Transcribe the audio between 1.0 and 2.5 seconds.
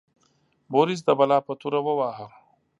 د بلا په توره وواهه.